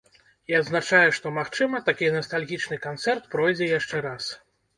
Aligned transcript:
І 0.51 0.55
адзначае, 0.59 1.09
што 1.17 1.33
магчыма, 1.35 1.81
такі 1.89 2.09
настальгічны 2.15 2.81
канцэрт 2.87 3.29
пройдзе 3.37 3.71
яшчэ 3.77 4.03
раз. 4.09 4.33